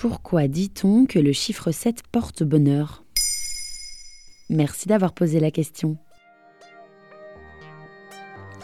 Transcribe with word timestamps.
Pourquoi 0.00 0.48
dit-on 0.48 1.04
que 1.04 1.18
le 1.18 1.34
chiffre 1.34 1.72
7 1.72 2.04
porte 2.10 2.42
bonheur? 2.42 3.04
Merci 4.48 4.88
d'avoir 4.88 5.12
posé 5.12 5.40
la 5.40 5.50
question. 5.50 5.98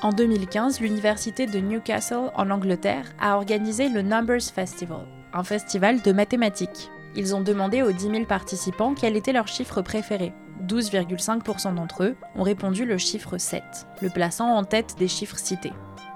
En 0.01 0.12
2015, 0.12 0.80
l'université 0.80 1.46
de 1.46 1.59
Newcastle 1.59 2.30
en 2.37 2.49
Angleterre 2.49 3.12
a 3.21 3.37
organisé 3.37 3.90
le 3.90 4.01
Numbers 4.01 4.40
Festival, 4.40 5.07
un 5.35 5.44
festival 5.44 6.01
de 6.01 6.12
mathématiques. 6.12 6.88
Ils 7.17 7.35
ont 7.35 7.43
demandé 7.43 7.83
aux 7.83 7.93
10 7.93 8.01
000 8.01 8.25
participants 8.25 8.94
quel 8.98 9.15
était 9.15 9.34
leur 9.34 9.47
chiffre 9.47 9.83
préféré. 9.83 10.33
12,5% 10.66 11.75
d'entre 11.75 12.04
eux 12.04 12.16
ont 12.34 12.44
répondu 12.44 12.87
le 12.87 12.97
chiffre 12.97 13.37
7, 13.37 13.62
le 14.01 14.08
plaçant 14.08 14.57
en 14.57 14.65
tête 14.65 14.94
des 14.98 15.08
chiffres 15.08 15.39
cités. 15.39 15.72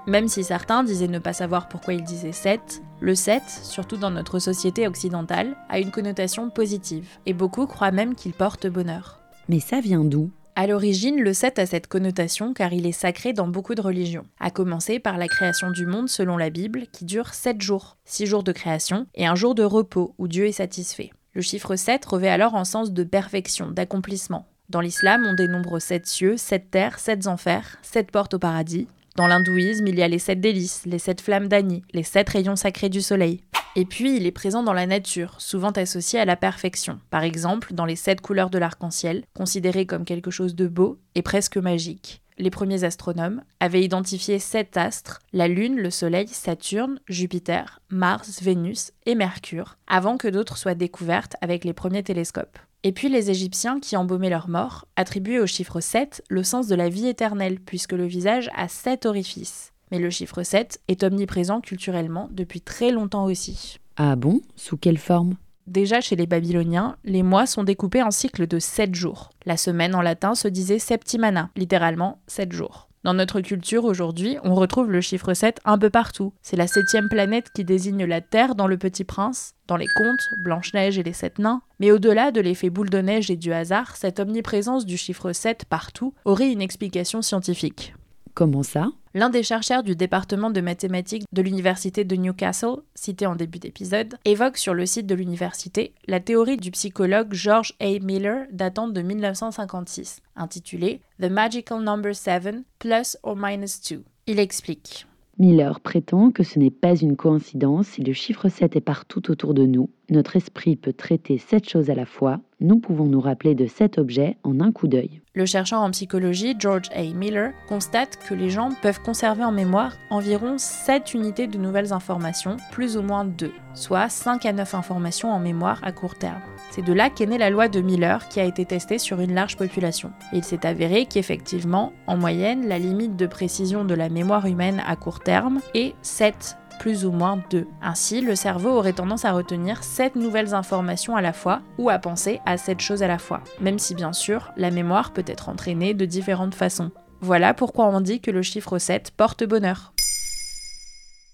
Même 0.07 0.27
si 0.27 0.43
certains 0.43 0.83
disaient 0.83 1.07
ne 1.07 1.19
pas 1.19 1.33
savoir 1.33 1.67
pourquoi 1.67 1.93
ils 1.93 2.03
disaient 2.03 2.31
7, 2.31 2.81
le 3.01 3.13
7, 3.13 3.43
surtout 3.47 3.97
dans 3.97 4.09
notre 4.09 4.39
société 4.39 4.87
occidentale, 4.87 5.55
a 5.69 5.79
une 5.79 5.91
connotation 5.91 6.49
positive, 6.49 7.07
et 7.25 7.33
beaucoup 7.33 7.67
croient 7.67 7.91
même 7.91 8.15
qu'il 8.15 8.33
porte 8.33 8.65
bonheur. 8.67 9.21
Mais 9.47 9.59
ça 9.59 9.79
vient 9.79 10.03
d'où? 10.03 10.31
À 10.55 10.67
l'origine, 10.67 11.21
le 11.21 11.33
7 11.33 11.59
a 11.59 11.65
cette 11.65 11.87
connotation 11.87 12.53
car 12.53 12.73
il 12.73 12.85
est 12.85 12.91
sacré 12.91 13.31
dans 13.31 13.47
beaucoup 13.47 13.73
de 13.73 13.81
religions, 13.81 14.25
à 14.39 14.51
commencer 14.51 14.99
par 14.99 15.17
la 15.17 15.27
création 15.27 15.71
du 15.71 15.85
monde 15.85 16.09
selon 16.09 16.35
la 16.35 16.49
Bible 16.49 16.87
qui 16.91 17.05
dure 17.05 17.33
7 17.33 17.61
jours, 17.61 17.97
6 18.05 18.25
jours 18.25 18.43
de 18.43 18.51
création 18.51 19.07
et 19.15 19.25
un 19.25 19.35
jour 19.35 19.55
de 19.55 19.63
repos 19.63 20.13
où 20.17 20.27
Dieu 20.27 20.47
est 20.47 20.51
satisfait. 20.51 21.11
Le 21.33 21.41
chiffre 21.41 21.75
7 21.75 22.03
revêt 22.05 22.27
alors 22.27 22.55
en 22.55 22.65
sens 22.65 22.91
de 22.91 23.03
perfection, 23.03 23.71
d'accomplissement. 23.71 24.45
Dans 24.69 24.81
l'islam, 24.81 25.25
on 25.25 25.33
dénombre 25.33 25.79
7 25.79 26.05
cieux, 26.05 26.37
7 26.37 26.69
terres, 26.69 26.99
7 26.99 27.27
enfers, 27.27 27.77
7 27.81 28.11
portes 28.11 28.33
au 28.33 28.39
paradis. 28.39 28.87
Dans 29.15 29.27
l'hindouisme, 29.27 29.87
il 29.87 29.95
y 29.95 30.03
a 30.03 30.07
les 30.07 30.19
7 30.19 30.39
délices, 30.39 30.83
les 30.85 30.99
7 30.99 31.21
flammes 31.21 31.47
d'Ani, 31.47 31.83
les 31.93 32.03
7 32.03 32.29
rayons 32.29 32.55
sacrés 32.55 32.89
du 32.89 33.01
soleil. 33.01 33.41
Et 33.75 33.85
puis, 33.85 34.17
il 34.17 34.25
est 34.25 34.31
présent 34.31 34.63
dans 34.63 34.73
la 34.73 34.85
nature, 34.85 35.35
souvent 35.39 35.71
associé 35.71 36.19
à 36.19 36.25
la 36.25 36.35
perfection. 36.35 36.99
Par 37.09 37.23
exemple, 37.23 37.73
dans 37.73 37.85
les 37.85 37.95
sept 37.95 38.19
couleurs 38.19 38.49
de 38.49 38.57
l'arc-en-ciel, 38.57 39.23
considérées 39.33 39.85
comme 39.85 40.03
quelque 40.03 40.31
chose 40.31 40.55
de 40.55 40.67
beau 40.67 40.99
et 41.15 41.21
presque 41.21 41.57
magique. 41.57 42.21
Les 42.37 42.49
premiers 42.49 42.83
astronomes 42.83 43.43
avaient 43.59 43.83
identifié 43.83 44.39
sept 44.39 44.75
astres, 44.75 45.19
la 45.31 45.47
Lune, 45.47 45.77
le 45.77 45.89
Soleil, 45.89 46.27
Saturne, 46.27 46.99
Jupiter, 47.07 47.79
Mars, 47.89 48.41
Vénus 48.41 48.91
et 49.05 49.15
Mercure, 49.15 49.77
avant 49.87 50.17
que 50.17 50.27
d'autres 50.27 50.57
soient 50.57 50.75
découvertes 50.75 51.35
avec 51.41 51.63
les 51.63 51.73
premiers 51.73 52.03
télescopes. 52.03 52.57
Et 52.83 52.91
puis 52.91 53.09
les 53.09 53.29
Égyptiens 53.29 53.79
qui 53.79 53.95
embaumaient 53.95 54.29
leurs 54.29 54.49
morts 54.49 54.87
attribuaient 54.95 55.39
au 55.39 55.47
chiffre 55.47 55.79
7 55.79 56.23
le 56.29 56.43
sens 56.43 56.67
de 56.67 56.75
la 56.75 56.89
vie 56.89 57.07
éternelle, 57.07 57.59
puisque 57.59 57.93
le 57.93 58.05
visage 58.05 58.49
a 58.55 58.67
sept 58.67 59.05
orifices 59.05 59.71
mais 59.91 59.99
le 59.99 60.09
chiffre 60.09 60.41
7 60.41 60.81
est 60.87 61.03
omniprésent 61.03 61.61
culturellement 61.61 62.29
depuis 62.31 62.61
très 62.61 62.91
longtemps 62.91 63.25
aussi. 63.25 63.77
Ah 63.97 64.15
bon? 64.15 64.41
Sous 64.55 64.77
quelle 64.77 64.97
forme? 64.97 65.35
Déjà 65.67 66.01
chez 66.01 66.15
les 66.15 66.25
Babyloniens, 66.25 66.97
les 67.03 67.23
mois 67.23 67.45
sont 67.45 67.63
découpés 67.63 68.01
en 68.01 68.11
cycles 68.11 68.47
de 68.47 68.57
7 68.57 68.95
jours. 68.95 69.29
La 69.45 69.57
semaine 69.57 69.93
en 69.93 70.01
latin 70.01 70.33
se 70.33 70.47
disait 70.47 70.79
septimana, 70.79 71.51
littéralement 71.55 72.19
7 72.27 72.51
jours. 72.51 72.87
Dans 73.03 73.15
notre 73.15 73.41
culture 73.41 73.85
aujourd'hui, 73.85 74.37
on 74.43 74.53
retrouve 74.53 74.91
le 74.91 75.01
chiffre 75.01 75.33
7 75.33 75.59
un 75.65 75.79
peu 75.79 75.89
partout. 75.89 76.33
C'est 76.43 76.55
la 76.55 76.67
septième 76.67 77.09
planète 77.09 77.47
qui 77.51 77.63
désigne 77.63 78.05
la 78.05 78.21
Terre 78.21 78.53
dans 78.53 78.67
Le 78.67 78.77
Petit 78.77 79.03
Prince, 79.03 79.55
dans 79.67 79.75
les 79.75 79.87
contes, 79.87 80.19
Blanche-Neige 80.43 80.99
et 80.99 81.03
les 81.03 81.13
Sept 81.13 81.39
Nains. 81.39 81.63
Mais 81.79 81.91
au-delà 81.91 82.29
de 82.29 82.41
l'effet 82.41 82.69
boule 82.69 82.91
de 82.91 82.99
neige 82.99 83.31
et 83.31 83.37
du 83.37 83.53
hasard, 83.53 83.95
cette 83.95 84.19
omniprésence 84.19 84.85
du 84.85 84.97
chiffre 84.97 85.33
7 85.33 85.65
partout 85.65 86.13
aurait 86.25 86.51
une 86.51 86.61
explication 86.61 87.23
scientifique. 87.23 87.95
Comment 88.33 88.63
ça? 88.63 88.91
L'un 89.13 89.29
des 89.29 89.43
chercheurs 89.43 89.83
du 89.83 89.95
département 89.95 90.51
de 90.51 90.61
mathématiques 90.61 91.25
de 91.33 91.41
l'université 91.41 92.05
de 92.05 92.15
Newcastle, 92.15 92.77
cité 92.95 93.25
en 93.25 93.35
début 93.35 93.59
d'épisode, 93.59 94.15
évoque 94.23 94.57
sur 94.57 94.73
le 94.73 94.85
site 94.85 95.05
de 95.05 95.15
l'université 95.15 95.93
la 96.07 96.21
théorie 96.21 96.57
du 96.57 96.71
psychologue 96.71 97.33
George 97.33 97.73
A. 97.81 97.99
Miller 97.99 98.47
datant 98.51 98.87
de 98.87 99.01
1956, 99.01 100.21
intitulée 100.37 101.01
The 101.19 101.29
Magical 101.29 101.81
Number 101.81 102.15
7 102.15 102.55
plus 102.79 103.17
or 103.23 103.35
minus 103.35 103.81
2. 103.89 104.03
Il 104.27 104.39
explique. 104.39 105.05
Miller 105.37 105.79
prétend 105.79 106.31
que 106.31 106.43
ce 106.43 106.59
n'est 106.59 106.69
pas 106.71 106.95
une 106.95 107.15
coïncidence 107.15 107.87
si 107.87 108.03
le 108.03 108.13
chiffre 108.13 108.47
7 108.47 108.75
est 108.75 108.81
partout 108.81 109.31
autour 109.31 109.53
de 109.53 109.65
nous. 109.65 109.89
Notre 110.09 110.35
esprit 110.35 110.75
peut 110.75 110.93
traiter 110.93 111.37
sept 111.37 111.67
choses 111.67 111.89
à 111.89 111.95
la 111.95 112.05
fois. 112.05 112.41
Nous 112.59 112.79
pouvons 112.79 113.05
nous 113.05 113.21
rappeler 113.21 113.55
de 113.55 113.65
sept 113.65 113.97
objets 113.97 114.37
en 114.43 114.59
un 114.59 114.71
coup 114.71 114.87
d'œil. 114.87 115.20
Le 115.33 115.45
chercheur 115.45 115.79
en 115.79 115.91
psychologie 115.91 116.57
George 116.59 116.89
A. 116.93 117.03
Miller 117.03 117.53
constate 117.69 118.17
que 118.17 118.33
les 118.33 118.49
gens 118.49 118.71
peuvent 118.81 119.01
conserver 119.01 119.45
en 119.45 119.53
mémoire 119.53 119.93
environ 120.09 120.57
7 120.57 121.13
unités 121.13 121.47
de 121.47 121.57
nouvelles 121.57 121.93
informations, 121.93 122.57
plus 122.73 122.97
ou 122.97 123.01
moins 123.01 123.23
2, 123.23 123.53
soit 123.73 124.09
5 124.09 124.45
à 124.45 124.51
9 124.51 124.75
informations 124.75 125.31
en 125.31 125.39
mémoire 125.39 125.79
à 125.83 125.93
court 125.93 126.15
terme. 126.15 126.41
C'est 126.71 126.81
de 126.81 126.91
là 126.91 127.09
qu'est 127.09 127.27
née 127.27 127.37
la 127.37 127.49
loi 127.49 127.69
de 127.69 127.79
Miller 127.79 128.27
qui 128.27 128.41
a 128.41 128.43
été 128.43 128.65
testée 128.65 128.97
sur 128.97 129.21
une 129.21 129.33
large 129.33 129.55
population. 129.55 130.11
il 130.33 130.43
s'est 130.43 130.65
avéré 130.65 131.05
qu'effectivement, 131.05 131.93
en 132.07 132.17
moyenne, 132.17 132.67
la 132.67 132.77
limite 132.77 133.15
de 133.15 133.25
précision 133.25 133.85
de 133.85 133.93
la 133.93 134.09
mémoire 134.09 134.47
humaine 134.47 134.83
à 134.85 134.97
court 134.97 135.21
terme 135.21 135.61
est 135.73 135.95
7 136.01 136.57
plus 136.81 137.05
ou 137.05 137.11
moins 137.11 137.43
2. 137.51 137.67
Ainsi, 137.83 138.21
le 138.21 138.33
cerveau 138.33 138.69
aurait 138.69 138.93
tendance 138.93 139.23
à 139.23 139.33
retenir 139.33 139.83
7 139.83 140.15
nouvelles 140.15 140.55
informations 140.55 141.15
à 141.15 141.21
la 141.21 141.31
fois 141.31 141.61
ou 141.77 141.91
à 141.91 141.99
penser 141.99 142.39
à 142.47 142.57
7 142.57 142.79
choses 142.79 143.03
à 143.03 143.07
la 143.07 143.19
fois, 143.19 143.43
même 143.59 143.77
si 143.77 143.93
bien 143.93 144.13
sûr, 144.13 144.51
la 144.57 144.71
mémoire 144.71 145.13
peut 145.13 145.23
être 145.27 145.47
entraînée 145.47 145.93
de 145.93 146.05
différentes 146.05 146.55
façons. 146.55 146.89
Voilà 147.19 147.53
pourquoi 147.53 147.85
on 147.85 148.01
dit 148.01 148.19
que 148.19 148.31
le 148.31 148.41
chiffre 148.41 148.79
7 148.79 149.11
porte 149.15 149.43
bonheur. 149.43 149.93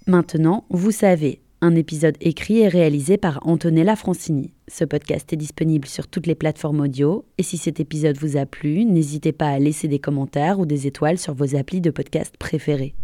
Maintenant, 0.06 0.66
vous 0.70 0.92
savez, 0.92 1.40
un 1.62 1.76
épisode 1.76 2.18
écrit 2.20 2.60
et 2.60 2.68
réalisé 2.68 3.16
par 3.16 3.40
Antonella 3.48 3.96
Francini. 3.96 4.52
Ce 4.68 4.84
podcast 4.84 5.32
est 5.32 5.38
disponible 5.38 5.88
sur 5.88 6.10
toutes 6.10 6.28
les 6.28 6.36
plateformes 6.36 6.82
audio 6.82 7.24
et 7.38 7.44
si 7.44 7.56
cet 7.58 7.80
épisode 7.80 8.18
vous 8.18 8.36
a 8.36 8.46
plu, 8.46 8.84
n'hésitez 8.84 9.32
pas 9.32 9.48
à 9.48 9.60
laisser 9.60 9.88
des 9.88 10.00
commentaires 10.00 10.60
ou 10.60 10.66
des 10.66 10.88
étoiles 10.88 11.18
sur 11.18 11.34
vos 11.34 11.56
applis 11.56 11.80
de 11.80 11.90
podcast 11.90 12.36
préférés. 12.38 12.96